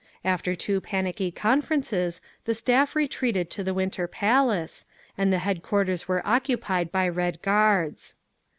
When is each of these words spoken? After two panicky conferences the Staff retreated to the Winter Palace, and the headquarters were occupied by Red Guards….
After 0.25 0.55
two 0.55 0.81
panicky 0.81 1.29
conferences 1.29 2.21
the 2.45 2.55
Staff 2.55 2.95
retreated 2.95 3.51
to 3.51 3.63
the 3.63 3.71
Winter 3.71 4.07
Palace, 4.07 4.87
and 5.15 5.31
the 5.31 5.37
headquarters 5.45 6.07
were 6.07 6.25
occupied 6.27 6.91
by 6.91 7.07
Red 7.07 7.39
Guards…. 7.43 8.15